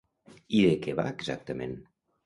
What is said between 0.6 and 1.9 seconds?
I de què va, exactament?